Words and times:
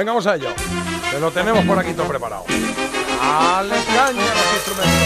Venga, 0.00 0.12
vamos 0.12 0.26
a 0.26 0.36
ello. 0.36 0.48
Que 1.10 1.20
lo 1.20 1.30
tenemos 1.30 1.62
por 1.66 1.78
aquí 1.78 1.92
todo 1.92 2.08
preparado. 2.08 2.44
Al 3.20 3.68
caña 3.68 4.24
los 4.32 4.54
instrumentos. 4.54 4.96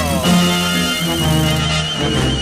Una 1.88 2.06
vez. 2.06 2.34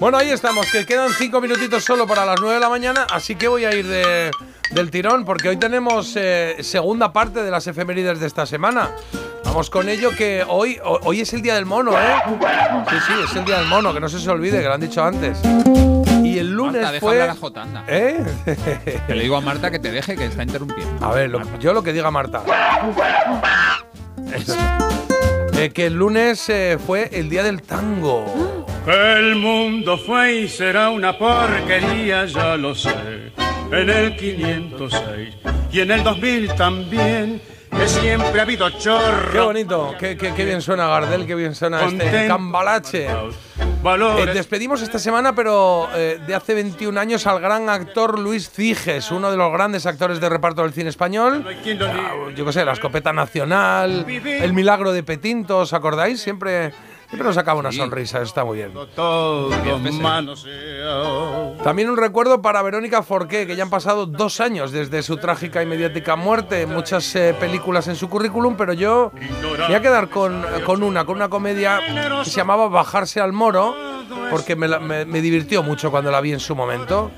Bueno, 0.00 0.18
ahí 0.18 0.30
estamos, 0.30 0.66
que 0.72 0.84
quedan 0.84 1.12
cinco 1.12 1.40
minutitos 1.40 1.84
solo 1.84 2.08
para 2.08 2.26
las 2.26 2.40
9 2.40 2.54
de 2.54 2.60
la 2.60 2.70
mañana, 2.70 3.06
así 3.12 3.36
que 3.36 3.46
voy 3.46 3.66
a 3.66 3.72
ir 3.72 3.86
de, 3.86 4.32
del 4.72 4.90
tirón, 4.90 5.24
porque 5.24 5.50
hoy 5.50 5.58
tenemos 5.58 6.16
eh, 6.16 6.56
segunda 6.62 7.12
parte 7.12 7.44
de 7.44 7.50
las 7.50 7.66
efemérides 7.68 8.18
de 8.18 8.26
esta 8.26 8.46
semana. 8.46 8.90
Vamos 9.50 9.68
con 9.68 9.88
ello, 9.88 10.10
que 10.16 10.44
hoy, 10.46 10.78
ho- 10.84 11.00
hoy 11.02 11.20
es 11.22 11.32
el 11.32 11.42
día 11.42 11.56
del 11.56 11.66
mono, 11.66 11.92
¿eh? 12.00 12.14
Sí, 12.88 12.96
sí, 13.06 13.12
es 13.28 13.34
el 13.36 13.44
día 13.44 13.58
del 13.58 13.66
mono, 13.66 13.92
que 13.92 13.98
no 13.98 14.08
se 14.08 14.20
se 14.20 14.30
olvide, 14.30 14.60
que 14.60 14.66
lo 14.68 14.74
han 14.74 14.80
dicho 14.80 15.02
antes. 15.02 15.38
Y 16.22 16.38
el 16.38 16.52
lunes 16.52 16.74
Marta, 16.82 16.92
deja 16.92 17.00
fue. 17.00 17.12
hablar 17.20 17.30
a 17.30 17.34
Jota, 17.34 17.62
anda. 17.62 17.84
¿Eh? 17.88 18.24
Que 19.08 19.14
le 19.14 19.22
digo 19.24 19.36
a 19.36 19.40
Marta 19.40 19.70
que 19.72 19.80
te 19.80 19.90
deje, 19.90 20.16
que 20.16 20.26
está 20.26 20.44
interrumpiendo. 20.44 21.04
A 21.04 21.10
ver, 21.12 21.30
lo- 21.30 21.58
yo 21.58 21.72
lo 21.72 21.82
que 21.82 21.92
diga 21.92 22.10
Marta. 22.12 22.42
Eh, 25.58 25.70
que 25.70 25.86
el 25.86 25.94
lunes 25.94 26.48
eh, 26.48 26.78
fue 26.86 27.10
el 27.12 27.28
día 27.28 27.42
del 27.42 27.62
tango. 27.62 28.66
El 28.86 29.34
mundo 29.36 29.98
fue 29.98 30.32
y 30.42 30.48
será 30.48 30.90
una 30.90 31.18
porquería, 31.18 32.24
ya 32.26 32.56
lo 32.56 32.74
sé. 32.74 33.32
En 33.72 33.90
el 33.90 34.16
506 34.16 35.34
y 35.72 35.80
en 35.80 35.90
el 35.90 36.02
2000 36.04 36.54
también, 36.54 37.42
que 37.70 37.88
siempre 37.88 38.40
ha 38.40 38.42
habido 38.42 38.68
chorro. 38.70 39.30
Qué 39.32 39.40
bonito, 39.40 39.94
qué, 39.98 40.16
qué- 40.16 40.34
qué 40.34 40.44
bien 40.44 40.60
suena 40.60 40.86
Gardel, 40.88 41.26
qué 41.26 41.34
bien 41.34 41.54
suena 41.54 41.84
este 41.84 42.26
cambalache. 42.28 43.08
Eh, 43.08 44.26
despedimos 44.34 44.82
esta 44.82 44.98
semana, 44.98 45.34
pero 45.34 45.88
eh, 45.94 46.20
de 46.26 46.34
hace 46.34 46.52
21 46.54 47.00
años, 47.00 47.26
al 47.26 47.40
gran 47.40 47.68
actor 47.70 48.18
Luis 48.18 48.50
Ciges, 48.50 49.10
uno 49.10 49.30
de 49.30 49.38
los 49.38 49.50
grandes 49.52 49.86
actores 49.86 50.20
de 50.20 50.28
reparto 50.28 50.62
del 50.62 50.72
cine 50.74 50.90
español. 50.90 51.44
Ah, 51.48 52.12
yo 52.36 52.44
qué 52.44 52.52
sé, 52.52 52.64
La 52.64 52.72
Escopeta 52.72 53.12
Nacional, 53.14 54.04
El 54.08 54.52
Milagro 54.52 54.92
de 54.92 55.02
Petinto, 55.02 55.58
¿os 55.60 55.72
acordáis? 55.72 56.20
Siempre, 56.20 56.72
siempre 57.10 57.26
nos 57.26 57.34
sacaba 57.34 57.60
una 57.60 57.70
Sí. 57.70 57.78
sonrisa, 57.78 58.22
está 58.22 58.44
muy 58.44 58.56
bien. 58.58 58.72
También 61.62 61.90
un 61.90 61.96
recuerdo 61.96 62.40
para 62.40 62.62
Verónica 62.62 63.02
Forqué, 63.02 63.46
que 63.46 63.54
ya 63.56 63.64
han 63.64 63.70
pasado 63.70 64.06
dos 64.06 64.40
años 64.40 64.72
desde 64.72 65.02
su 65.02 65.18
trágica 65.18 65.62
y 65.62 65.66
mediática 65.66 66.16
muerte. 66.16 66.66
Muchas 66.66 67.14
eh, 67.16 67.34
películas 67.38 67.86
en 67.88 67.96
su 67.96 68.08
currículum, 68.08 68.56
pero 68.56 68.72
yo 68.72 69.12
me 69.14 69.66
voy 69.66 69.74
a 69.74 69.82
quedar 69.82 70.08
con, 70.08 70.42
con 70.64 70.82
una, 70.82 71.04
con 71.04 71.16
una 71.16 71.28
comedia 71.28 71.80
que 72.24 72.30
se 72.30 72.36
llamaba 72.36 72.68
Bajarse 72.68 73.20
al 73.20 73.32
Moro, 73.32 73.74
porque 74.30 74.56
me, 74.56 74.68
la- 74.68 74.80
me- 74.80 75.04
me 75.04 75.20
divirtió 75.20 75.62
mucho 75.62 75.90
cuando 75.90 76.10
la 76.10 76.20
vi 76.20 76.32
en 76.32 76.40
su 76.40 76.54
momento. 76.56 77.10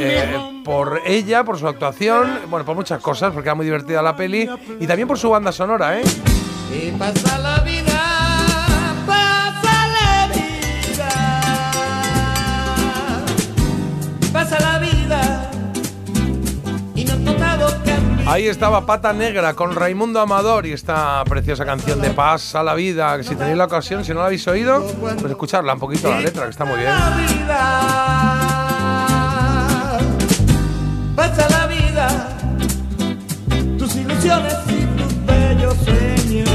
Eh, 0.00 0.60
por 0.64 1.00
ella, 1.06 1.44
por 1.44 1.58
su 1.58 1.68
actuación, 1.68 2.40
bueno, 2.48 2.66
por 2.66 2.74
muchas 2.74 3.00
cosas, 3.00 3.32
porque 3.32 3.48
era 3.48 3.54
muy 3.54 3.64
divertida 3.66 4.02
la 4.02 4.16
peli, 4.16 4.48
y 4.80 4.86
también 4.86 5.06
por 5.06 5.18
su 5.18 5.30
banda 5.30 5.52
sonora, 5.52 5.98
¿eh? 6.00 6.02
Y 6.74 6.90
pasa 6.92 7.38
la 7.38 7.55
Ahí 18.36 18.48
estaba 18.48 18.84
Pata 18.84 19.14
Negra 19.14 19.54
con 19.54 19.74
Raimundo 19.74 20.20
Amador 20.20 20.66
y 20.66 20.72
esta 20.72 21.24
preciosa 21.24 21.64
canción 21.64 22.02
de 22.02 22.10
Paz 22.10 22.54
a 22.54 22.62
la 22.62 22.74
vida. 22.74 23.22
Si 23.22 23.34
tenéis 23.34 23.56
la 23.56 23.64
ocasión, 23.64 24.04
si 24.04 24.12
no 24.12 24.20
la 24.20 24.26
habéis 24.26 24.46
oído, 24.46 24.84
pues 25.00 25.24
escucharla 25.24 25.72
un 25.72 25.80
poquito 25.80 26.10
la 26.10 26.20
letra, 26.20 26.44
que 26.44 26.50
está 26.50 26.66
muy 26.66 26.78
bien. 26.78 26.92
Pasa 31.16 31.48
la 31.48 31.66
vida, 31.66 32.36
tus 33.78 33.96
ilusiones 33.96 34.54
y 34.68 34.84
tus 34.84 35.24
bellos 35.24 35.74
sueños. 35.82 36.50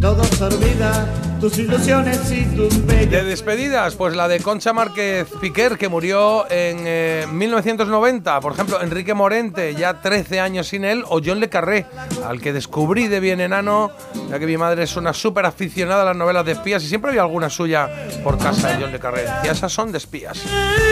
Todo 0.00 0.22
se 0.22 0.44
olvida, 0.44 1.04
tus 1.40 1.58
ilusiones 1.58 2.30
y 2.30 2.44
tus 2.44 2.84
bellos 2.86 3.10
De 3.10 3.24
despedidas, 3.24 3.94
pues 3.94 4.16
la 4.16 4.28
de 4.28 4.40
Concha 4.40 4.72
Márquez 4.72 5.28
Piquer, 5.40 5.76
que 5.76 5.88
murió 5.88 6.50
en 6.50 6.78
eh, 6.86 7.26
1990. 7.30 8.40
Por 8.40 8.52
ejemplo, 8.52 8.80
Enrique 8.82 9.14
Morente, 9.14 9.74
ya 9.74 10.00
13 10.00 10.40
años 10.40 10.68
sin 10.68 10.84
él. 10.84 11.04
O 11.08 11.20
John 11.24 11.40
Le 11.40 11.48
Carré, 11.48 11.86
al 12.26 12.40
que 12.40 12.52
descubrí 12.52 13.08
de 13.08 13.20
bien 13.20 13.40
enano, 13.40 13.90
ya 14.30 14.38
que 14.38 14.46
mi 14.46 14.56
madre 14.56 14.84
es 14.84 14.96
una 14.96 15.12
súper 15.12 15.46
aficionada 15.46 16.02
a 16.02 16.06
las 16.06 16.16
novelas 16.16 16.44
de 16.46 16.52
espías 16.52 16.82
y 16.82 16.88
siempre 16.88 17.10
había 17.10 17.22
alguna 17.22 17.50
suya 17.50 17.88
por 18.24 18.38
casa 18.38 18.68
de 18.68 18.82
John 18.82 18.92
Le 18.92 18.98
Carré. 18.98 19.22
Decía, 19.22 19.52
esas 19.52 19.72
son 19.72 19.92
de 19.92 19.98
espías. 19.98 20.42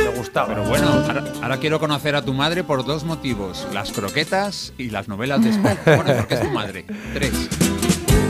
Me 0.05 0.17
gustaba. 0.17 0.49
Pero 0.49 0.65
bueno, 0.65 0.89
ahora, 0.89 1.25
ahora 1.43 1.57
quiero 1.59 1.81
conocer 1.81 2.17
a 2.17 2.23
tu 2.23 2.35
madre 2.35 2.65
por 2.65 2.85
dos 2.85 3.05
motivos: 3.05 3.67
las 3.73 3.93
croquetas 3.93 4.73
y 4.79 4.91
las 4.91 5.09
novelas 5.09 5.43
de 5.43 5.51
España. 5.51 5.81
Bueno, 5.95 6.15
porque 6.19 6.35
es 6.35 6.41
tu 6.41 6.51
madre. 6.51 6.85
Tres. 7.15 7.49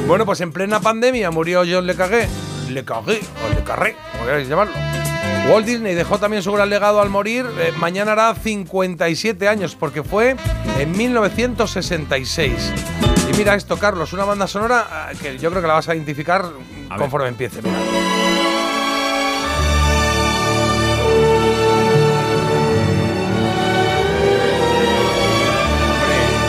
Bueno, 0.07 0.27
pues 0.27 0.41
en 0.43 0.53
plena 0.53 0.81
pandemia 0.81 1.31
murió 1.31 1.63
John 1.67 1.87
Le 1.87 1.97
Carré. 1.97 2.29
Le 2.69 2.85
Carré, 2.85 3.21
o 3.45 3.55
Le 3.55 3.65
Carré, 3.65 3.97
como 4.13 4.27
queráis 4.27 4.49
llamarlo. 4.49 4.75
Walt 5.49 5.67
Disney 5.67 5.95
dejó 5.95 6.19
también 6.19 6.43
su 6.43 6.53
gran 6.53 6.69
legado 6.69 7.01
al 7.01 7.09
morir. 7.09 7.47
Eh, 7.59 7.73
mañana 7.79 8.13
hará 8.13 8.35
57 8.35 9.49
años, 9.49 9.75
porque 9.75 10.03
fue 10.03 10.37
en 10.79 10.93
1966. 10.93 12.73
Y 13.31 13.37
mira 13.37 13.55
esto, 13.55 13.79
Carlos, 13.79 14.13
una 14.13 14.25
banda 14.25 14.47
sonora 14.47 14.87
ah, 14.91 15.13
que 15.21 15.39
yo 15.39 15.51
creo 15.51 15.63
que 15.63 15.69
la 15.69 15.75
vas 15.75 15.89
a 15.89 15.95
identificar 15.95 16.45
A 16.91 16.97
conforme 16.97 17.29
empiece. 17.29 17.63
Mira. 17.63 17.79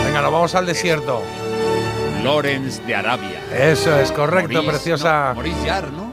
Venga, 0.04 0.22
nos 0.22 0.32
vamos 0.32 0.54
al 0.54 0.66
desierto. 0.66 1.22
Lorenz 2.26 2.84
de 2.86 2.94
Arabia. 2.94 3.40
Eso 3.54 3.98
es 3.98 4.10
correcto, 4.12 4.52
Maurice, 4.54 4.70
preciosa. 4.72 5.28
no, 5.28 5.34
Maurice 5.36 5.68
Jarre, 5.68 5.90
¿no? 5.92 6.06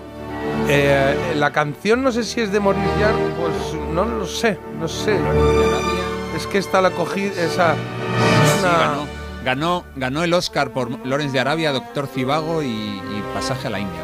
Eh, 0.69 1.33
la 1.35 1.51
canción 1.51 2.03
no 2.03 2.11
sé 2.11 2.23
si 2.23 2.41
es 2.41 2.51
de 2.51 2.59
Maurice 2.59 2.87
Jarre, 2.99 3.25
pues 3.39 3.81
no 3.91 4.05
lo 4.05 4.25
sé, 4.25 4.57
no 4.79 4.87
sé. 4.87 5.19
Lorenz 5.19 5.35
de 5.57 5.65
Arabia. 5.65 6.03
Es 6.37 6.47
que 6.47 6.57
esta 6.59 6.81
la 6.81 6.91
cogí, 6.91 7.23
esa. 7.25 7.73
es 7.73 7.77
Sí, 7.77 8.59
una- 8.65 8.77
ganó, 8.77 9.07
ganó, 9.43 9.83
ganó 9.95 10.23
el 10.23 10.33
Oscar 10.33 10.69
por 10.71 10.89
Lorenz 11.05 11.33
de 11.33 11.39
Arabia, 11.39 11.71
Doctor 11.71 12.07
Cibago 12.07 12.61
y, 12.63 12.67
y 12.67 13.23
Pasaje 13.33 13.67
a 13.67 13.71
la 13.71 13.79
India. 13.79 13.99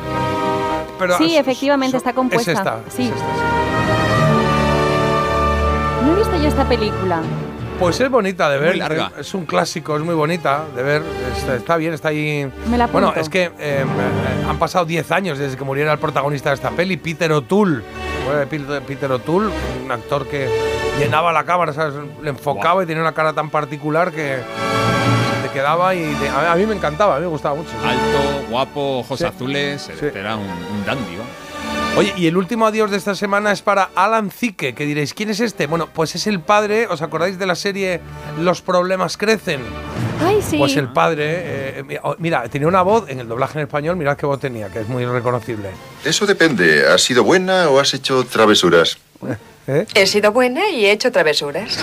pero 0.97 1.17
Sí, 1.17 1.35
es- 1.35 1.41
efectivamente, 1.41 1.95
es- 1.97 2.01
está 2.01 2.13
compuesta. 2.13 2.51
Es 2.51 2.57
esta, 2.57 2.79
Sí. 2.89 3.03
es 3.03 3.09
esta, 3.13 3.25
No 6.05 6.13
he 6.13 6.15
visto 6.15 6.37
yo 6.41 6.47
esta 6.47 6.67
película. 6.67 7.21
Pues 7.79 7.99
es 8.01 8.09
bonita 8.11 8.49
de 8.49 8.57
ver. 8.59 8.69
Muy 8.71 8.79
larga. 8.79 9.11
Es 9.17 9.33
un 9.33 9.45
clásico, 9.45 9.95
es 9.95 10.03
muy 10.03 10.13
bonita 10.13 10.65
de 10.75 10.83
ver. 10.83 11.01
Está, 11.37 11.55
está 11.55 11.77
bien, 11.77 11.93
está 11.93 12.09
ahí. 12.09 12.51
Me 12.69 12.77
la 12.77 12.87
Bueno, 12.87 13.13
es 13.15 13.29
que 13.29 13.43
eh, 13.45 13.51
eh, 13.59 13.85
han 14.47 14.59
pasado 14.59 14.85
10 14.85 15.09
años 15.13 15.37
desde 15.37 15.55
que 15.55 15.63
muriera 15.63 15.93
el 15.93 15.99
protagonista 15.99 16.49
de 16.49 16.55
esta 16.55 16.71
peli, 16.71 16.97
Peter 16.97 17.31
O'Toole. 17.31 17.81
Peter- 18.49 19.11
O'Toole, 19.11 19.49
un 19.85 19.91
actor 19.91 20.27
que 20.27 20.49
llenaba 20.99 21.31
la 21.31 21.45
cámara, 21.45 21.71
¿sabes? 21.73 21.95
le 22.21 22.29
enfocaba 22.29 22.83
y 22.83 22.85
tenía 22.85 23.01
una 23.01 23.13
cara 23.13 23.31
tan 23.33 23.49
particular 23.49 24.11
que 24.11 24.37
se 25.41 25.47
te 25.47 25.53
quedaba 25.53 25.95
y 25.95 26.03
te- 26.15 26.27
a, 26.29 26.51
a 26.51 26.55
mí 26.55 26.65
me 26.65 26.75
encantaba, 26.75 27.15
a 27.15 27.19
mí 27.19 27.23
me 27.23 27.29
gustaba 27.31 27.55
mucho. 27.55 27.69
Alto, 27.83 28.45
guapo, 28.49 28.99
ojos 28.99 29.17
Sí. 29.19 29.25
azules. 29.25 29.89
Sí. 29.99 30.05
Era 30.13 30.35
un, 30.35 30.43
un 30.43 30.85
dandy, 30.85 31.15
¿no? 31.15 31.23
Oye, 31.97 32.13
y 32.15 32.27
el 32.27 32.37
último 32.37 32.65
adiós 32.65 32.91
de 32.91 32.97
esta 32.97 33.13
semana 33.15 33.51
es 33.51 33.61
para 33.61 33.89
Alan 33.95 34.31
Zicke, 34.31 34.73
que 34.73 34.85
diréis, 34.85 35.13
¿quién 35.13 35.29
es 35.29 35.39
este? 35.39 35.67
Bueno, 35.67 35.89
pues 35.93 36.15
es 36.15 36.27
el 36.27 36.39
padre, 36.39 36.87
¿os 36.87 37.01
acordáis 37.01 37.37
de 37.37 37.45
la 37.45 37.55
serie 37.55 37.99
Los 38.39 38.61
problemas 38.61 39.17
crecen? 39.17 39.61
Ay, 40.25 40.41
sí. 40.41 40.57
Pues 40.57 40.77
el 40.77 40.89
padre, 40.89 41.79
eh, 41.79 41.83
mira, 41.85 42.01
oh, 42.03 42.15
mira, 42.19 42.47
tenía 42.49 42.67
una 42.67 42.81
voz 42.83 43.09
en 43.09 43.19
el 43.19 43.27
doblaje 43.27 43.59
en 43.59 43.65
español, 43.65 43.97
mirad 43.97 44.15
qué 44.15 44.25
voz 44.25 44.39
tenía, 44.39 44.69
que 44.69 44.79
es 44.79 44.87
muy 44.87 45.05
reconocible. 45.05 45.71
Eso 46.05 46.25
depende. 46.25 46.87
¿Has 46.87 47.01
sido 47.01 47.23
buena 47.23 47.69
o 47.69 47.79
has 47.79 47.93
hecho 47.93 48.23
travesuras? 48.23 48.97
¿Eh? 49.67 49.85
He 49.93 50.07
sido 50.07 50.31
buena 50.31 50.69
y 50.69 50.85
he 50.85 50.91
hecho 50.91 51.11
travesuras. 51.11 51.77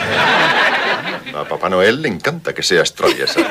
A 1.35 1.45
Papá 1.45 1.69
Noel 1.69 2.03
le 2.03 2.09
encanta 2.09 2.55
que 2.55 2.63
seas 2.63 2.95
traviesa. 2.95 3.41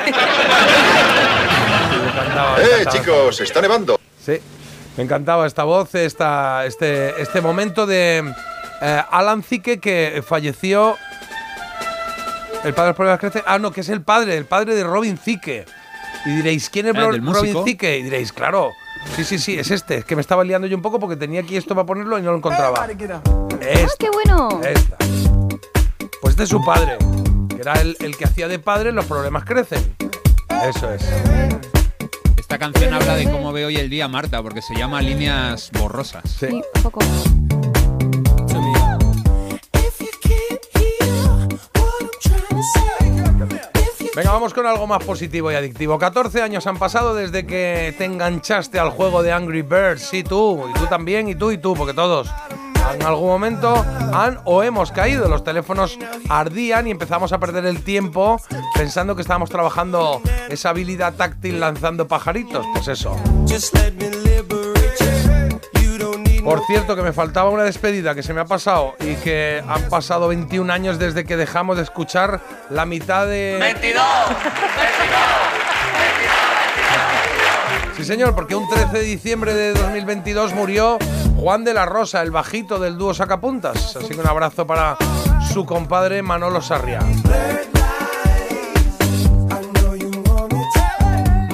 ¡Eh, 2.58 2.84
chicos! 2.90 3.40
¡Está 3.40 3.62
nevando! 3.62 3.98
Sí, 4.24 4.40
me 4.96 5.02
encantaba 5.04 5.46
esta 5.46 5.64
voz, 5.64 5.94
esta, 5.94 6.64
este, 6.66 7.20
este 7.20 7.40
momento 7.40 7.86
de 7.86 8.24
eh, 8.80 9.02
Alan 9.10 9.42
Zicke 9.42 9.78
que 9.80 10.22
falleció. 10.26 10.96
El 12.64 12.72
padre 12.74 12.84
de 12.84 12.88
los 12.90 12.96
problemas 12.96 13.20
crece. 13.20 13.42
Ah, 13.46 13.58
no, 13.58 13.70
que 13.70 13.82
es 13.82 13.88
el 13.90 14.02
padre, 14.02 14.36
el 14.36 14.44
padre 14.46 14.74
de 14.74 14.82
Robin 14.84 15.16
Zicke. 15.18 15.66
Y 16.24 16.30
diréis, 16.30 16.68
¿quién 16.70 16.86
es 16.88 16.94
Ah, 16.96 17.00
Robin 17.04 17.22
músico. 17.24 17.64
Zicke? 17.64 17.98
Y 17.98 18.02
diréis, 18.02 18.32
claro. 18.32 18.72
Sí, 19.14 19.22
sí, 19.22 19.38
sí, 19.38 19.56
es 19.58 19.70
este. 19.70 19.98
Es 19.98 20.04
que 20.04 20.16
me 20.16 20.20
estaba 20.20 20.42
liando 20.42 20.66
yo 20.66 20.76
un 20.76 20.82
poco 20.82 20.98
porque 20.98 21.14
tenía 21.16 21.42
aquí 21.42 21.56
esto 21.56 21.74
para 21.76 21.86
ponerlo 21.86 22.18
y 22.18 22.22
no 22.22 22.32
lo 22.32 22.38
encontraba. 22.38 22.84
¡Ah, 22.84 22.88
Esta, 23.60 23.94
qué 23.98 24.10
bueno! 24.10 24.60
esta. 24.64 24.96
Pues 26.20 26.32
este 26.32 26.42
es 26.42 26.48
su 26.48 26.64
padre, 26.64 26.96
que 27.50 27.60
era 27.60 27.74
el, 27.74 27.96
el 28.00 28.16
que 28.16 28.24
hacía 28.24 28.48
de 28.48 28.58
padre 28.58 28.90
Los 28.90 29.04
problemas 29.04 29.44
crecen. 29.44 29.94
Eso 30.68 30.90
es. 30.92 31.04
Esta 32.56 32.72
canción 32.72 32.94
habla 32.94 33.16
de 33.16 33.30
cómo 33.30 33.52
ve 33.52 33.66
hoy 33.66 33.76
el 33.76 33.90
día 33.90 34.08
Marta, 34.08 34.42
porque 34.42 34.62
se 34.62 34.74
llama 34.74 35.02
Líneas 35.02 35.70
Borrosas. 35.78 36.22
Sí. 36.24 36.46
Sí, 36.48 36.62
un 36.76 36.82
poco. 36.82 37.00
Venga, 44.16 44.32
vamos 44.32 44.54
con 44.54 44.66
algo 44.66 44.86
más 44.86 45.04
positivo 45.04 45.52
y 45.52 45.54
adictivo. 45.54 45.98
14 45.98 46.40
años 46.40 46.66
han 46.66 46.78
pasado 46.78 47.14
desde 47.14 47.44
que 47.44 47.94
te 47.98 48.06
enganchaste 48.06 48.78
al 48.78 48.88
juego 48.88 49.22
de 49.22 49.32
Angry 49.32 49.60
Birds. 49.60 50.08
Sí, 50.08 50.22
tú, 50.22 50.64
y 50.70 50.78
tú 50.78 50.86
también, 50.86 51.28
y 51.28 51.34
tú 51.34 51.50
y 51.50 51.58
tú, 51.58 51.74
porque 51.74 51.92
todos 51.92 52.30
en 52.94 53.02
algún 53.02 53.28
momento 53.28 53.84
han 54.12 54.38
o 54.44 54.62
hemos 54.62 54.92
caído. 54.92 55.28
Los 55.28 55.44
teléfonos 55.44 55.98
ardían 56.28 56.86
y 56.86 56.90
empezamos 56.90 57.32
a 57.32 57.38
perder 57.38 57.66
el 57.66 57.82
tiempo 57.82 58.40
pensando 58.74 59.14
que 59.16 59.22
estábamos 59.22 59.50
trabajando 59.50 60.20
esa 60.48 60.70
habilidad 60.70 61.14
táctil 61.14 61.60
lanzando 61.60 62.08
pajaritos. 62.08 62.64
Pues 62.72 62.88
eso. 62.88 63.16
Por 66.44 66.64
cierto, 66.66 66.94
que 66.94 67.02
me 67.02 67.12
faltaba 67.12 67.50
una 67.50 67.64
despedida 67.64 68.14
que 68.14 68.22
se 68.22 68.32
me 68.32 68.40
ha 68.40 68.44
pasado 68.44 68.94
y 69.00 69.16
que 69.16 69.64
han 69.66 69.88
pasado 69.88 70.28
21 70.28 70.72
años 70.72 70.96
desde 70.96 71.24
que 71.24 71.36
dejamos 71.36 71.76
de 71.76 71.82
escuchar 71.82 72.40
la 72.70 72.86
mitad 72.86 73.26
de... 73.26 73.58
Sí, 77.96 78.04
señor, 78.04 78.34
porque 78.36 78.54
un 78.54 78.68
13 78.68 78.92
de 78.92 79.00
diciembre 79.00 79.54
de 79.54 79.72
2022 79.72 80.54
murió 80.54 80.98
Juan 81.36 81.64
de 81.64 81.74
la 81.74 81.86
Rosa, 81.86 82.22
el 82.22 82.30
bajito 82.30 82.78
del 82.78 82.96
dúo 82.96 83.14
Sacapuntas. 83.14 83.96
Así 83.96 84.14
que 84.14 84.20
un 84.20 84.26
abrazo 84.26 84.66
para 84.66 84.96
su 85.52 85.64
compadre 85.64 86.22
Manolo 86.22 86.60
Sarria. 86.60 87.00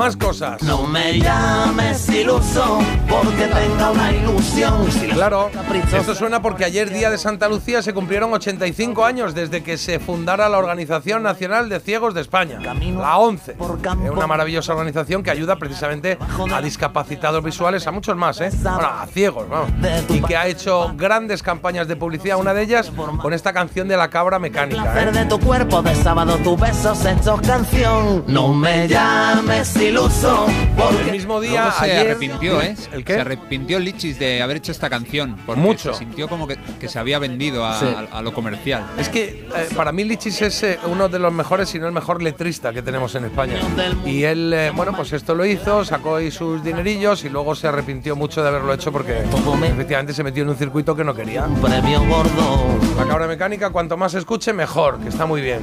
Más 0.02 0.16
cosas. 0.16 0.60
No 0.64 0.84
me 0.84 1.20
llames 1.20 2.08
iluso 2.08 2.80
porque 3.08 3.46
tenga 3.46 3.92
una 3.92 4.10
ilusión. 4.10 4.84
Claro, 5.12 5.48
esto 5.96 6.16
suena 6.16 6.42
porque 6.42 6.64
ayer, 6.64 6.90
día 6.90 7.08
de 7.08 7.18
Santa 7.18 7.48
Lucía, 7.48 7.82
se 7.82 7.94
cumplieron 7.94 8.32
85 8.32 9.04
años 9.04 9.32
desde 9.32 9.62
que 9.62 9.78
se 9.78 10.00
fundara 10.00 10.48
la 10.48 10.58
Organización 10.58 11.22
Nacional 11.22 11.68
de 11.68 11.78
Ciegos 11.78 12.14
de 12.14 12.20
España, 12.20 12.58
la 12.58 13.16
ONCE. 13.16 13.52
Es 13.52 14.10
una 14.10 14.26
maravillosa 14.26 14.72
organización 14.72 15.22
que 15.22 15.30
ayuda 15.30 15.54
precisamente 15.54 16.18
a 16.52 16.60
discapacitados 16.60 17.44
visuales, 17.44 17.86
a 17.86 17.92
muchos 17.92 18.16
más, 18.16 18.40
¿eh? 18.40 18.50
Bueno, 18.60 18.80
a 18.80 19.06
ciegos, 19.06 19.48
vamos. 19.48 19.70
Y 20.08 20.20
que 20.20 20.36
ha 20.36 20.48
hecho 20.48 20.94
grandes 20.96 21.44
campañas 21.44 21.86
de 21.86 21.94
publicidad, 21.94 22.38
una 22.38 22.54
de 22.54 22.62
ellas 22.62 22.90
con 23.20 23.32
esta 23.32 23.52
canción 23.52 23.86
de 23.86 23.96
la 23.96 24.10
cabra 24.10 24.40
mecánica. 24.40 25.00
¿eh? 25.00 25.12
De 25.12 25.26
tu 25.26 25.38
cuerpo 25.38 25.80
de 25.80 25.94
sábado, 25.94 26.36
tus 26.38 26.58
besos 26.58 27.04
hechos 27.04 27.40
canción. 27.42 28.24
No 28.26 28.52
me 28.52 28.88
llames 28.88 29.68
iluso 29.92 30.46
porque 30.76 31.02
El 31.02 31.12
mismo 31.12 31.40
día, 31.40 31.62
Luego 31.62 31.76
se 31.78 31.84
ayer- 31.84 32.00
arrepintió, 32.10 32.60
¿eh? 32.62 32.74
¿El 32.92 33.04
qué? 33.04 33.14
Se 33.14 33.20
arrepintió 33.20 33.78
Lichis 33.78 34.18
de 34.18 34.42
haber 34.42 34.56
hecho 34.58 34.72
esta 34.72 34.88
canción. 34.90 35.36
Porque 35.46 35.60
Mucho. 35.60 35.92
Se 35.92 35.98
sintió 36.00 36.28
como 36.28 36.46
que, 36.46 36.56
que 36.80 36.88
se 36.88 36.98
había 36.98 37.18
vendido 37.18 37.64
a, 37.66 37.78
Sí. 37.78 37.86
a- 37.86 38.18
a 38.18 38.22
lo 38.22 38.32
comercial. 38.32 38.84
Es 38.98 39.08
que 39.08 39.46
eh, 39.54 39.68
para 39.76 39.92
mí 39.92 40.04
Lichis 40.04 40.40
es 40.42 40.62
eh, 40.62 40.78
uno 40.86 41.08
de 41.08 41.18
los 41.18 41.32
mejores, 41.32 41.68
si 41.68 41.78
no 41.78 41.86
el 41.86 41.92
mejor 41.92 42.22
letrista 42.22 42.72
que 42.72 42.82
tenemos 42.82 43.14
en 43.14 43.24
España. 43.26 43.56
Y 44.06 44.24
él, 44.24 44.52
eh, 44.54 44.72
bueno, 44.74 44.92
pues 44.96 45.12
esto 45.12 45.34
lo 45.34 45.44
hizo, 45.44 45.84
sacó 45.84 46.16
ahí 46.16 46.30
sus 46.30 46.62
dinerillos 46.64 47.24
y 47.24 47.28
luego 47.28 47.54
se 47.54 47.68
arrepintió 47.68 48.16
mucho 48.16 48.42
de 48.42 48.48
haberlo 48.48 48.72
hecho 48.72 48.90
porque 48.92 49.18
efectivamente 49.20 50.12
se 50.14 50.22
metió 50.24 50.42
en 50.42 50.48
un 50.50 50.56
circuito 50.56 50.96
que 50.96 51.04
no 51.04 51.14
quería. 51.14 51.44
un 51.44 51.60
premio 51.60 52.00
gordo. 52.06 52.78
La 52.96 53.06
cabra 53.06 53.26
mecánica, 53.26 53.70
cuanto 53.70 53.96
más 53.96 54.14
escuche, 54.14 54.52
mejor, 54.52 54.98
que 55.00 55.08
está 55.08 55.26
muy 55.26 55.40
bien. 55.40 55.60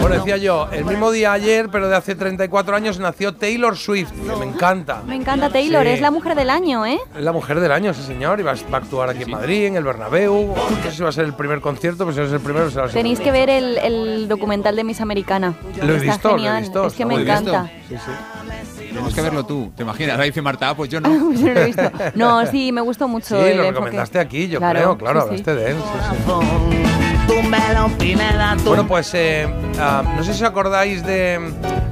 Bueno, 0.00 0.16
decía 0.16 0.36
yo, 0.36 0.68
el 0.72 0.84
mismo 0.84 1.10
día 1.10 1.32
ayer, 1.32 1.68
pero 1.70 1.88
de 1.88 1.96
hace 1.96 2.14
34 2.14 2.74
años, 2.76 2.98
nació 2.98 3.34
Taylor 3.34 3.76
Swift, 3.76 4.10
que 4.12 4.36
me 4.36 4.44
encanta. 4.46 5.02
Me 5.06 5.16
encanta 5.16 5.50
Taylor, 5.50 5.84
Sí. 5.84 5.90
es 5.90 6.00
la 6.00 6.10
mujer 6.10 6.34
del 6.34 6.50
año, 6.50 6.86
¿eh? 6.86 6.98
Es 7.16 7.22
la 7.22 7.32
mujer 7.32 7.60
del 7.60 7.72
año, 7.72 7.92
sí 7.92 8.02
señor, 8.02 8.38
y 8.40 8.42
va, 8.42 8.54
va 8.72 8.78
a 8.78 8.80
actuar 8.80 9.10
aquí 9.10 9.24
en 9.24 9.30
Madrid, 9.32 9.66
en 9.66 9.76
el 9.76 9.84
Bernabéu. 9.84 10.54
No 10.56 10.82
sé 10.90 10.92
si 10.96 11.02
va 11.02 11.08
a 11.08 11.12
ser 11.12 11.24
el 11.24 11.34
primer 11.34 11.60
concierto, 11.60 12.04
pero 12.04 12.12
si 12.12 12.20
no 12.20 12.26
es 12.26 12.32
el 12.32 12.40
primero, 12.40 12.70
será 12.70 12.84
el 12.84 12.90
segundo. 12.90 12.98
Tenéis 13.02 13.20
que 13.20 13.30
ver 13.32 13.50
el, 13.50 13.76
el 13.78 14.28
documental 14.28 14.76
de 14.76 14.84
Miss 14.84 15.00
Americana. 15.00 15.54
Lo 15.82 15.92
he 15.92 15.96
Está 15.96 16.12
visto, 16.12 16.28
lo 16.28 16.34
he 16.34 16.38
genial. 16.38 16.62
visto, 16.62 16.86
Es 16.86 16.92
que 16.94 17.02
está 17.02 17.06
me 17.06 17.14
muy 17.14 17.24
bien. 17.24 17.36
encanta. 17.36 17.70
Sí, 17.88 17.94
sí. 17.96 18.88
Tienes 18.92 19.14
que 19.14 19.20
verlo 19.20 19.44
tú. 19.44 19.70
¿Te 19.76 19.82
imaginas? 19.82 20.12
Ahora 20.12 20.24
dice 20.24 20.42
Marta, 20.42 20.70
ah, 20.70 20.76
pues 20.76 20.88
yo 20.90 21.00
no. 21.00 21.08
Pues 21.28 21.40
no 21.40 21.52
lo 21.52 21.60
he 21.60 21.64
visto. 21.66 21.82
No, 22.14 22.46
sí, 22.46 22.72
me 22.72 22.80
gustó 22.80 23.06
mucho. 23.08 23.26
Sí, 23.28 23.34
el 23.34 23.56
lo 23.58 23.62
enfoque. 23.64 23.70
recomendaste 23.72 24.18
aquí, 24.18 24.48
yo 24.48 24.58
Claro, 24.58 24.96
creo, 24.96 24.98
claro, 24.98 25.20
sí, 25.22 25.26
sí. 25.38 25.42
hablaste 25.50 25.54
de 25.56 25.70
él. 25.72 25.76
sí, 25.76 26.16
sí. 26.26 27.07
Melón 27.48 27.92
pineda, 27.92 28.56
Bueno, 28.64 28.86
pues 28.86 29.12
eh, 29.14 29.46
ah, 29.78 30.02
no 30.16 30.22
sé 30.22 30.34
si 30.34 30.42
os 30.42 30.48
acordáis 30.48 31.04
de 31.04 31.40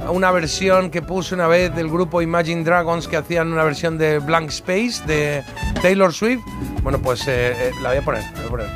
una 0.09 0.31
versión 0.31 0.89
que 0.89 1.01
puse 1.01 1.35
una 1.35 1.47
vez 1.47 1.73
del 1.75 1.89
grupo 1.89 2.21
Imagine 2.21 2.63
Dragons 2.63 3.07
que 3.07 3.17
hacían 3.17 3.51
una 3.51 3.63
versión 3.63 3.97
de 3.97 4.19
Blank 4.19 4.49
Space 4.49 5.05
de 5.05 5.43
Taylor 5.81 6.13
Swift. 6.13 6.43
Bueno, 6.83 6.99
pues 6.99 7.27
eh, 7.27 7.51
eh, 7.51 7.71
la 7.81 7.89
voy 7.89 7.97
a 7.97 8.01
poner, 8.01 8.23
la 8.23 8.31
voy 8.31 8.45
a 8.45 8.49
poner. 8.49 8.67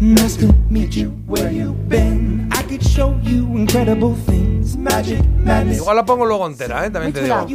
Nice 0.00 0.36
to 0.38 0.54
meet 0.68 0.90
you 0.90 1.12
where 1.26 1.50
you've 1.50 1.88
been. 1.88 2.48
I 2.52 2.62
could 2.62 2.82
show 2.82 3.14
you 3.22 3.46
incredible 3.56 4.14
things. 4.26 4.55
Igual 5.76 5.96
la 5.96 6.04
pongo 6.04 6.26
luego 6.26 6.46
entera, 6.46 6.84
¿eh? 6.86 6.90
también 6.90 7.12
te 7.12 7.22
digo. 7.22 7.46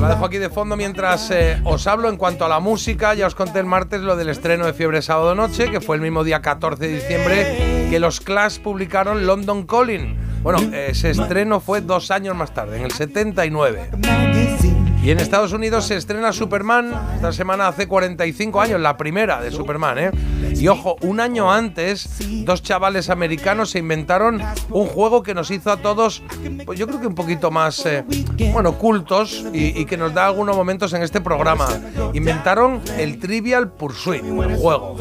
La 0.00 0.08
dejo 0.08 0.24
aquí 0.24 0.38
de 0.38 0.50
fondo 0.50 0.76
mientras 0.76 1.30
eh, 1.30 1.60
os 1.64 1.86
hablo 1.86 2.08
en 2.08 2.16
cuanto 2.16 2.44
a 2.44 2.48
la 2.48 2.60
música. 2.60 3.14
Ya 3.14 3.26
os 3.26 3.34
conté 3.34 3.58
el 3.60 3.66
martes 3.66 4.00
lo 4.00 4.16
del 4.16 4.28
estreno 4.28 4.66
de 4.66 4.72
Fiebre 4.72 5.02
Sábado 5.02 5.34
Noche, 5.34 5.70
que 5.70 5.80
fue 5.80 5.96
el 5.96 6.02
mismo 6.02 6.24
día 6.24 6.40
14 6.40 6.86
de 6.86 6.94
diciembre 6.94 7.88
que 7.90 7.98
los 8.00 8.20
Clash 8.20 8.58
publicaron 8.60 9.26
London 9.26 9.66
Calling. 9.66 10.16
Bueno, 10.42 10.58
ese 10.72 11.10
estreno 11.10 11.60
fue 11.60 11.80
dos 11.80 12.10
años 12.10 12.36
más 12.36 12.54
tarde, 12.54 12.76
en 12.76 12.84
el 12.84 12.92
79. 12.92 14.75
Y 15.06 15.12
en 15.12 15.20
Estados 15.20 15.52
Unidos 15.52 15.86
se 15.86 15.96
estrena 15.96 16.32
Superman 16.32 16.92
esta 17.14 17.32
semana 17.32 17.68
hace 17.68 17.86
45 17.86 18.60
años, 18.60 18.80
la 18.80 18.96
primera 18.96 19.40
de 19.40 19.52
Superman, 19.52 19.98
¿eh? 19.98 20.10
Y 20.56 20.66
ojo, 20.66 20.96
un 21.02 21.20
año 21.20 21.52
antes, 21.52 22.08
dos 22.44 22.60
chavales 22.60 23.08
americanos 23.08 23.70
se 23.70 23.78
inventaron 23.78 24.42
un 24.68 24.86
juego 24.86 25.22
que 25.22 25.32
nos 25.32 25.52
hizo 25.52 25.70
a 25.70 25.76
todos, 25.76 26.24
pues 26.64 26.76
yo 26.76 26.88
creo 26.88 27.00
que 27.00 27.06
un 27.06 27.14
poquito 27.14 27.52
más, 27.52 27.86
eh, 27.86 28.04
bueno, 28.52 28.78
cultos 28.78 29.44
y, 29.52 29.80
y 29.80 29.84
que 29.84 29.96
nos 29.96 30.12
da 30.12 30.26
algunos 30.26 30.56
momentos 30.56 30.92
en 30.92 31.04
este 31.04 31.20
programa. 31.20 31.68
Inventaron 32.12 32.80
el 32.98 33.20
Trivial 33.20 33.70
Pursuit, 33.70 34.24
el 34.24 34.56
juego, 34.56 34.96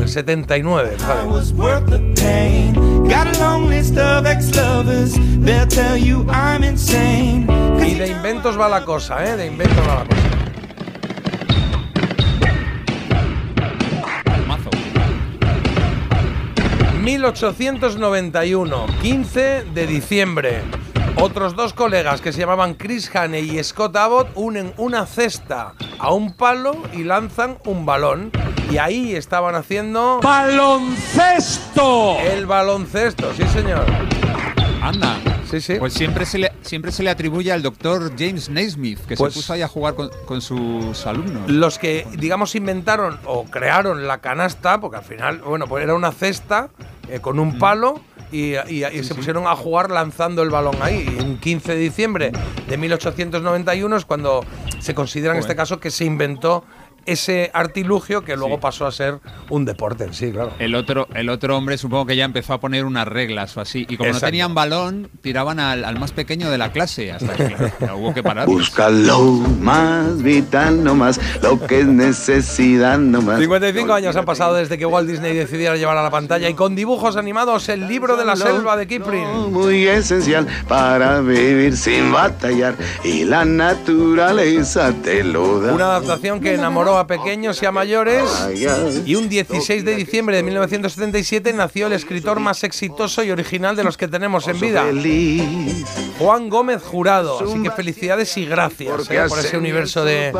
el 0.00 0.08
79, 0.08 0.92
I 0.96 1.00
¿sabes? 1.00 1.52
Y 7.84 7.94
de 7.94 8.08
inventos 8.08 8.58
va 8.58 8.68
la 8.68 8.84
cosa, 8.84 9.24
¿eh? 9.24 9.36
De 9.36 9.46
inventos 9.50 9.86
va 9.88 9.94
la 9.96 10.04
cosa. 10.04 10.28
Mazo. 14.46 14.70
1891, 17.02 18.86
15 19.02 19.64
de 19.74 19.86
diciembre. 19.86 20.62
Otros 21.16 21.56
dos 21.56 21.72
colegas 21.74 22.20
que 22.20 22.32
se 22.32 22.40
llamaban 22.40 22.74
Chris 22.74 23.14
Haney 23.14 23.58
y 23.58 23.64
Scott 23.64 23.96
Abbott 23.96 24.28
unen 24.36 24.72
una 24.76 25.04
cesta 25.06 25.74
a 25.98 26.12
un 26.12 26.32
palo 26.34 26.82
y 26.92 27.02
lanzan 27.04 27.58
un 27.66 27.84
balón. 27.84 28.30
Y 28.70 28.78
ahí 28.78 29.16
estaban 29.16 29.54
haciendo 29.56 30.20
¡Baloncesto! 30.22 32.16
el 32.20 32.46
baloncesto, 32.46 33.34
sí 33.34 33.42
señor. 33.48 33.84
Anda. 34.80 35.29
Sí, 35.50 35.60
sí. 35.60 35.74
Pues 35.78 35.92
siempre 35.94 36.24
se 36.26 36.38
le, 36.38 36.52
siempre 36.62 36.92
se 36.92 37.02
le 37.02 37.10
atribuye 37.10 37.50
al 37.52 37.62
doctor 37.62 38.12
James 38.18 38.48
Naismith, 38.48 38.98
que 39.06 39.16
Pues- 39.16 39.34
se 39.34 39.40
puso 39.40 39.52
ahí 39.52 39.62
a 39.62 39.68
jugar 39.68 39.94
con, 39.94 40.10
con 40.26 40.40
sus 40.40 41.06
alumnos. 41.06 41.50
Los 41.50 41.78
que, 41.78 42.06
digamos, 42.18 42.54
inventaron 42.54 43.18
o 43.24 43.44
crearon 43.44 44.06
la 44.06 44.18
canasta, 44.18 44.80
porque 44.80 44.98
al 44.98 45.04
final, 45.04 45.38
bueno, 45.38 45.66
pues 45.66 45.82
era 45.84 45.94
una 45.94 46.12
cesta 46.12 46.68
eh, 47.08 47.20
con 47.20 47.38
un 47.40 47.58
palo 47.58 48.00
y, 48.30 48.54
y- 48.68 48.84
y 48.84 49.02
se 49.04 49.14
pusieron 49.16 49.46
a 49.48 49.56
jugar 49.56 49.90
lanzando 49.90 50.42
el 50.42 50.50
balón 50.50 50.76
ahí. 50.80 51.04
Y 51.18 51.20
en 51.20 51.38
15 51.38 51.72
de 51.74 51.78
diciembre 51.80 52.32
de 52.68 52.76
1891 52.76 53.96
es 53.96 54.04
cuando 54.04 54.44
se 54.78 54.94
considera 54.94 55.34
en 55.34 55.40
este 55.40 55.56
caso 55.56 55.80
que 55.80 55.90
se 55.90 56.04
inventó 56.04 56.64
ese 57.06 57.50
artilugio 57.54 58.22
que 58.24 58.36
luego 58.36 58.56
Sí. 58.56 58.60
pasó 58.62 58.86
a 58.86 58.92
ser 58.92 59.18
un 59.48 59.64
deporte 59.64 60.04
en 60.04 60.14
sí, 60.14 60.30
claro. 60.32 60.52
El 60.58 60.74
otro, 60.74 61.08
el 61.14 61.28
otro 61.28 61.56
hombre 61.56 61.78
supongo 61.78 62.06
que 62.06 62.16
ya 62.16 62.24
empezó 62.24 62.54
a 62.54 62.60
poner 62.60 62.84
unas 62.84 63.06
reglas 63.08 63.56
o 63.56 63.60
así. 63.60 63.86
Y 63.88 63.96
como 63.96 64.08
Exacto. 64.08 64.26
no 64.26 64.30
tenían 64.30 64.54
balón, 64.54 65.10
tiraban 65.22 65.60
al, 65.60 65.84
al 65.84 65.98
más 65.98 66.12
pequeño 66.12 66.50
de 66.50 66.58
la 66.58 66.72
clase. 66.72 67.12
Hasta 67.12 67.34
que 67.34 67.46
claro, 67.78 67.96
hubo 67.98 68.14
que 68.14 68.22
parar. 68.22 68.46
Busca 68.46 68.90
lo 68.90 69.20
más 69.22 70.22
vital, 70.22 70.82
no 70.84 70.94
más, 70.94 71.20
lo 71.42 71.60
que 71.66 71.80
es 71.80 71.86
necesidad, 71.86 72.98
no 72.98 73.22
más. 73.22 73.38
55 73.40 73.92
años 73.92 74.16
han 74.16 74.24
pasado 74.24 74.54
desde 74.54 74.78
que 74.78 74.86
Walt 74.86 75.08
Disney 75.08 75.34
decidiera 75.34 75.76
llevar 75.76 75.96
a 75.96 76.02
la 76.02 76.10
pantalla 76.10 76.48
y 76.48 76.54
con 76.54 76.74
dibujos 76.74 77.16
animados 77.16 77.68
el 77.68 77.86
libro 77.88 78.16
de 78.16 78.24
la 78.24 78.36
selva 78.36 78.76
de 78.76 78.86
Kipling. 78.86 79.52
Muy 79.52 79.86
esencial 79.86 80.46
para 80.68 81.20
vivir 81.20 81.76
sin 81.76 82.12
batallar 82.12 82.74
y 83.04 83.24
la 83.24 83.44
naturaleza 83.44 84.92
te 85.02 85.24
lo 85.24 85.60
da. 85.60 85.72
Una 85.74 85.84
adaptación 85.96 86.40
que 86.40 86.54
enamoró 86.54 86.89
a 86.98 87.06
pequeños 87.06 87.62
y 87.62 87.66
a 87.66 87.72
mayores. 87.72 88.24
Y 89.04 89.14
un 89.14 89.28
16 89.28 89.84
de 89.84 89.96
diciembre 89.96 90.36
de 90.36 90.42
1977 90.42 91.52
nació 91.52 91.86
el 91.86 91.92
escritor 91.92 92.40
más 92.40 92.64
exitoso 92.64 93.22
y 93.22 93.30
original 93.30 93.76
de 93.76 93.84
los 93.84 93.96
que 93.96 94.08
tenemos 94.08 94.46
en 94.48 94.60
vida, 94.60 94.84
Juan 96.18 96.48
Gómez 96.48 96.82
Jurado. 96.82 97.40
Así 97.40 97.62
que 97.62 97.70
felicidades 97.70 98.36
y 98.36 98.46
gracias 98.46 99.10
eh, 99.10 99.24
por 99.28 99.38
ese 99.38 99.56
universo 99.56 100.04
de 100.04 100.32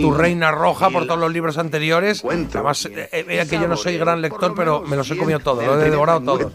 Tu 0.00 0.12
Reina 0.12 0.50
Roja, 0.50 0.90
por 0.90 1.06
todos 1.06 1.20
los 1.20 1.32
libros 1.32 1.58
anteriores. 1.58 2.22
Además, 2.24 2.86
eh, 2.86 3.08
eh, 3.12 3.46
que 3.48 3.58
yo 3.58 3.68
no 3.68 3.76
soy 3.76 3.98
gran 3.98 4.20
lector, 4.20 4.54
pero 4.54 4.82
me 4.82 4.96
los 4.96 5.10
he 5.10 5.16
comido 5.16 5.40
todos, 5.40 5.64
lo 5.64 5.80
he 5.80 5.90
devorado 5.90 6.20
todo. 6.20 6.50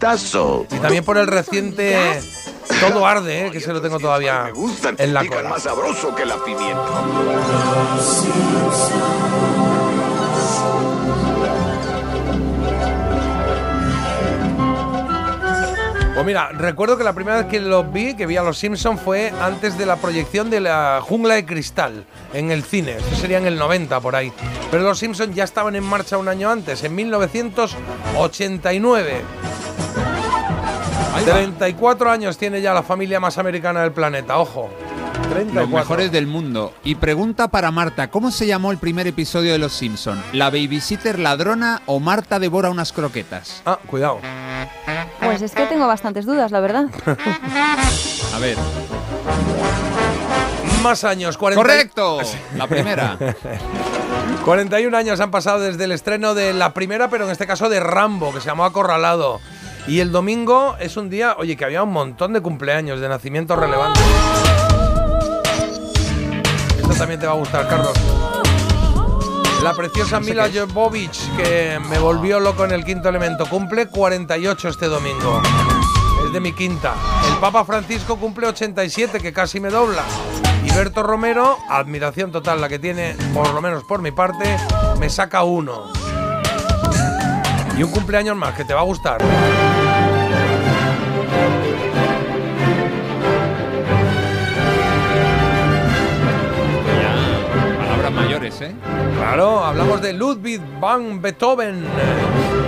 Y 0.70 0.78
también 0.78 1.04
por 1.04 1.18
el 1.18 1.26
reciente 1.26 2.20
Todo 2.80 3.06
Arde, 3.06 3.46
eh, 3.46 3.50
que 3.50 3.60
se 3.60 3.72
lo 3.72 3.80
tengo 3.80 3.98
todavía 3.98 4.50
en 4.98 5.14
la 5.14 5.26
cola. 5.26 5.50
más 5.50 5.62
sabroso 5.62 6.14
que 6.14 6.24
la 6.24 6.36
pimienta. 6.42 6.80
Mira, 16.30 16.50
recuerdo 16.52 16.96
que 16.96 17.02
la 17.02 17.12
primera 17.12 17.38
vez 17.38 17.46
que 17.46 17.58
los 17.58 17.92
vi, 17.92 18.14
que 18.14 18.24
vi 18.24 18.36
a 18.36 18.44
los 18.44 18.56
Simpsons, 18.56 19.00
fue 19.00 19.32
antes 19.40 19.76
de 19.76 19.84
la 19.84 19.96
proyección 19.96 20.48
de 20.48 20.60
la 20.60 21.00
Jungla 21.02 21.34
de 21.34 21.44
Cristal 21.44 22.04
en 22.32 22.52
el 22.52 22.62
cine. 22.62 22.98
Esto 22.98 23.16
sería 23.16 23.38
en 23.38 23.46
el 23.46 23.58
90 23.58 23.98
por 23.98 24.14
ahí. 24.14 24.32
Pero 24.70 24.84
los 24.84 24.96
Simpsons 24.96 25.34
ya 25.34 25.42
estaban 25.42 25.74
en 25.74 25.82
marcha 25.82 26.18
un 26.18 26.28
año 26.28 26.48
antes, 26.48 26.84
en 26.84 26.94
1989. 26.94 29.22
34 31.24 32.10
años 32.12 32.38
tiene 32.38 32.60
ya 32.60 32.72
la 32.72 32.84
familia 32.84 33.18
más 33.18 33.36
americana 33.36 33.82
del 33.82 33.90
planeta, 33.90 34.38
ojo. 34.38 34.70
34. 35.30 35.60
Los 35.60 35.68
mejores 35.68 36.12
del 36.12 36.28
mundo. 36.28 36.72
Y 36.84 36.94
pregunta 36.94 37.48
para 37.48 37.72
Marta, 37.72 38.08
¿cómo 38.08 38.30
se 38.30 38.46
llamó 38.46 38.70
el 38.70 38.78
primer 38.78 39.08
episodio 39.08 39.50
de 39.50 39.58
Los 39.58 39.72
Simpson? 39.72 40.22
¿La 40.32 40.48
babysitter 40.48 41.18
ladrona 41.18 41.82
o 41.86 41.98
Marta 41.98 42.38
devora 42.38 42.70
unas 42.70 42.92
croquetas? 42.92 43.62
Ah, 43.66 43.80
cuidado. 43.84 44.20
Pues 45.40 45.52
es 45.52 45.56
que 45.56 45.64
tengo 45.64 45.86
bastantes 45.86 46.26
dudas, 46.26 46.50
la 46.52 46.60
verdad. 46.60 46.84
A 48.34 48.38
ver. 48.38 48.58
Más 50.82 51.02
años, 51.04 51.38
40. 51.38 51.62
¡Correcto! 51.62 52.18
La 52.58 52.66
primera. 52.66 53.16
41 54.44 54.94
años 54.94 55.18
han 55.18 55.30
pasado 55.30 55.60
desde 55.60 55.84
el 55.84 55.92
estreno 55.92 56.34
de 56.34 56.52
la 56.52 56.74
primera, 56.74 57.08
pero 57.08 57.24
en 57.24 57.30
este 57.30 57.46
caso 57.46 57.70
de 57.70 57.80
Rambo, 57.80 58.34
que 58.34 58.42
se 58.42 58.48
llamó 58.48 58.66
Acorralado. 58.66 59.40
Y 59.86 60.00
el 60.00 60.12
domingo 60.12 60.76
es 60.78 60.98
un 60.98 61.08
día, 61.08 61.34
oye, 61.38 61.56
que 61.56 61.64
había 61.64 61.82
un 61.84 61.92
montón 61.92 62.34
de 62.34 62.42
cumpleaños, 62.42 63.00
de 63.00 63.08
nacimientos 63.08 63.58
relevantes. 63.58 64.04
Esto 66.76 66.94
también 66.98 67.18
te 67.18 67.26
va 67.26 67.32
a 67.32 67.36
gustar, 67.36 67.66
Carlos. 67.66 67.94
La 69.62 69.74
preciosa 69.74 70.20
Mila 70.20 70.48
Jovovich, 70.52 71.36
que 71.36 71.78
me 71.90 71.98
volvió 71.98 72.40
loco 72.40 72.64
en 72.64 72.72
el 72.72 72.82
quinto 72.82 73.10
elemento, 73.10 73.46
cumple 73.46 73.88
48 73.88 74.68
este 74.68 74.86
domingo. 74.86 75.42
Es 76.24 76.32
de 76.32 76.40
mi 76.40 76.52
quinta. 76.52 76.94
El 77.30 77.36
Papa 77.38 77.64
Francisco 77.66 78.16
cumple 78.16 78.46
87, 78.46 79.20
que 79.20 79.34
casi 79.34 79.60
me 79.60 79.68
dobla. 79.68 80.02
Y 80.64 80.74
Berto 80.74 81.02
Romero, 81.02 81.58
admiración 81.68 82.32
total 82.32 82.60
la 82.62 82.70
que 82.70 82.78
tiene, 82.78 83.16
por 83.34 83.52
lo 83.52 83.60
menos 83.60 83.84
por 83.84 84.00
mi 84.00 84.12
parte, 84.12 84.56
me 84.98 85.10
saca 85.10 85.42
uno. 85.44 85.92
Y 87.76 87.82
un 87.82 87.90
cumpleaños 87.90 88.36
más 88.36 88.54
que 88.54 88.64
te 88.64 88.72
va 88.72 88.80
a 88.80 88.84
gustar. 88.84 89.20
Ya, 97.00 97.78
palabras 97.78 98.12
mayores, 98.12 98.60
¿eh? 98.62 98.74
Claro, 99.20 99.62
hablamos 99.64 100.00
de 100.00 100.12
Ludwig 100.14 100.60
van 100.80 101.20
Beethoven. 101.20 101.84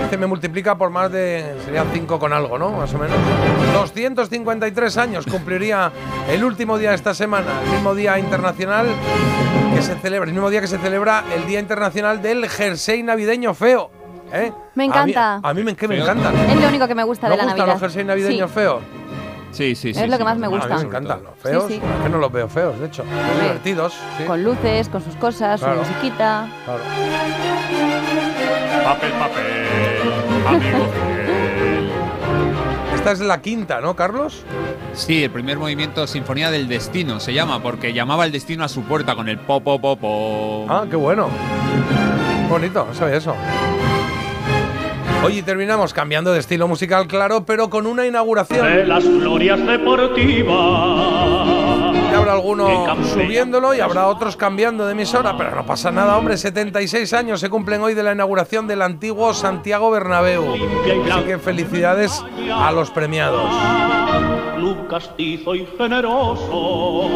Este 0.03 0.17
me 0.17 0.27
multiplica 0.27 0.77
por 0.77 0.91
más 0.91 1.11
de. 1.11 1.55
serían 1.65 1.87
5 1.91 2.19
con 2.19 2.31
algo, 2.31 2.57
¿no? 2.59 2.69
Más 2.71 2.93
o 2.93 2.97
menos. 2.99 3.17
253 3.73 4.97
años 4.97 5.25
cumpliría 5.25 5.91
el 6.29 6.43
último 6.43 6.77
día 6.77 6.89
de 6.89 6.95
esta 6.95 7.13
semana, 7.15 7.47
el 7.65 7.71
mismo 7.71 7.95
día 7.95 8.19
internacional 8.19 8.85
que 9.75 9.81
se 9.81 9.95
celebra, 9.95 10.27
el 10.27 10.33
mismo 10.33 10.49
día 10.51 10.61
que 10.61 10.67
se 10.67 10.77
celebra 10.77 11.23
el 11.35 11.47
Día 11.47 11.59
Internacional 11.59 12.21
del 12.21 12.47
Jersey 12.47 13.01
Navideño 13.01 13.53
Feo. 13.55 13.89
¿eh? 14.31 14.51
Me 14.75 14.83
A 14.85 14.87
mí- 14.87 15.11
encanta. 15.11 15.39
A 15.41 15.53
mí, 15.53 15.63
me, 15.63 15.75
que 15.75 15.87
me 15.87 15.95
Feo. 15.95 16.03
encantan. 16.03 16.35
Es 16.49 16.61
lo 16.61 16.67
único 16.67 16.87
que 16.87 16.95
me 16.95 17.03
gusta 17.03 17.27
¿No 17.27 17.31
de 17.31 17.37
la 17.37 17.43
gustan 17.45 17.57
Navidad. 17.59 17.73
los 17.75 17.81
jerseys 17.81 18.05
navideños 18.05 18.49
Sí. 18.51 18.55
feos? 18.55 18.83
Sí, 19.53 19.75
sí, 19.75 19.93
sí. 19.93 19.99
Es 20.01 20.07
lo 20.07 20.13
sí. 20.13 20.17
que 20.17 20.23
más 20.25 20.37
me 20.37 20.47
A 20.47 20.49
mí 20.49 20.55
gusta. 20.57 20.75
me 20.77 20.81
encantan 20.81 21.23
los 21.23 21.35
feos. 21.39 21.65
Sí, 21.67 21.73
sí. 21.75 21.81
Es 21.97 22.03
que 22.03 22.09
no 22.09 22.17
los 22.17 22.31
veo 22.31 22.49
feos, 22.49 22.79
de 22.79 22.87
hecho. 22.87 23.03
Son 23.03 23.41
divertidos. 23.41 23.93
sí. 24.17 24.23
Con 24.25 24.43
luces, 24.43 24.89
con 24.89 25.03
sus 25.03 25.15
cosas, 25.15 25.59
Claro. 25.61 25.83
su 25.85 25.89
musiquita. 25.91 26.47
Claro. 26.65 26.81
Papel, 28.83 29.11
papel, 29.13 29.45
amigo 30.47 30.61
fiel. 30.61 31.89
Esta 32.95 33.11
es 33.11 33.19
la 33.19 33.41
quinta, 33.41 33.81
¿no, 33.81 33.95
Carlos? 33.95 34.43
Sí, 34.93 35.23
el 35.25 35.29
primer 35.31 35.57
movimiento 35.57 36.07
Sinfonía 36.07 36.51
del 36.51 36.67
Destino 36.69 37.19
se 37.19 37.33
llama, 37.33 37.61
porque 37.61 37.93
llamaba 37.93 38.23
el 38.25 38.31
destino 38.31 38.63
a 38.63 38.69
su 38.69 38.83
puerta 38.83 39.15
con 39.15 39.27
el 39.27 39.37
po, 39.39 39.59
po, 39.61 39.79
po, 39.79 39.95
po. 39.97 40.65
Ah, 40.69 40.85
qué 40.89 40.95
bueno. 40.95 41.27
Bonito, 42.49 42.85
no 42.85 42.93
sabía 42.93 43.17
eso. 43.17 43.35
Oye, 45.23 45.41
terminamos 45.43 45.93
cambiando 45.93 46.33
de 46.33 46.39
estilo 46.39 46.67
musical, 46.67 47.07
claro, 47.07 47.45
pero 47.45 47.69
con 47.69 47.87
una 47.87 48.05
inauguración. 48.05 48.65
De 48.65 48.85
las 48.85 49.03
glorias 49.07 49.65
deportivas. 49.65 51.47
Y 52.11 52.15
habrá 52.15 52.33
alguno 52.33 52.67
subiéndolo 53.05 53.73
y 53.73 53.79
habrá 53.79 54.07
otros 54.07 54.35
cambiando 54.35 54.85
de 54.85 54.91
emisora, 54.91 55.35
pero 55.37 55.55
no 55.55 55.65
pasa 55.65 55.91
nada, 55.91 56.17
hombre. 56.17 56.37
76 56.37 57.13
años 57.13 57.39
se 57.39 57.49
cumplen 57.49 57.81
hoy 57.81 57.93
de 57.93 58.03
la 58.03 58.11
inauguración 58.11 58.67
del 58.67 58.81
antiguo 58.81 59.33
Santiago 59.33 59.89
Bernabéu. 59.91 60.53
Así 61.11 61.23
que 61.23 61.39
felicidades 61.39 62.23
a 62.53 62.71
los 62.71 62.91
premiados. 62.91 63.49
Castizo 64.89 65.55
y 65.55 65.65
generoso. 65.77 67.09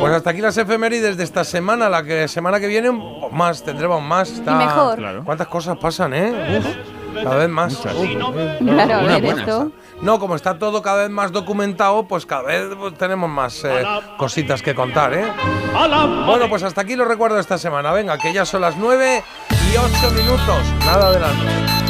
Pues 0.00 0.12
hasta 0.12 0.30
aquí 0.30 0.40
las 0.40 0.56
efemérides 0.58 1.16
de 1.16 1.22
esta 1.24 1.44
semana. 1.44 1.88
La 1.88 2.02
que 2.02 2.26
semana 2.26 2.58
que 2.58 2.66
viene, 2.66 2.90
más, 3.30 3.62
tendremos 3.62 4.02
más. 4.02 4.30
Está- 4.30 4.52
Y 4.52 4.56
mejor. 4.56 4.96
Claro. 4.96 5.22
¿Cuántas 5.24 5.46
cosas 5.46 5.78
pasan, 5.78 6.14
eh? 6.14 6.58
Uf, 6.58 6.66
cada 7.14 7.36
vez 7.36 7.48
más. 7.48 7.76
Claro, 7.76 8.94
a 8.94 9.02
ver 9.02 9.24
esto. 9.24 9.72
No, 10.00 10.18
como 10.18 10.34
está 10.34 10.58
todo 10.58 10.82
cada 10.82 11.02
vez 11.02 11.10
más 11.10 11.30
documentado, 11.30 12.08
pues 12.08 12.26
cada 12.26 12.42
vez 12.42 12.74
pues, 12.76 12.94
tenemos 12.94 13.30
más 13.30 13.62
eh, 13.64 13.84
cositas 14.16 14.60
que 14.60 14.74
contar, 14.74 15.14
¿eh? 15.14 15.26
Bueno, 16.26 16.48
pues 16.48 16.62
hasta 16.64 16.80
aquí 16.80 16.96
los 16.96 17.06
recuerdos 17.06 17.36
de 17.36 17.42
esta 17.42 17.58
semana. 17.58 17.92
Venga, 17.92 18.18
que 18.18 18.32
ya 18.32 18.44
son 18.44 18.62
las 18.62 18.76
9 18.76 19.22
y 19.50 19.76
8 19.76 20.10
minutos. 20.14 20.58
Nada 20.84 21.08
adelante. 21.08 21.81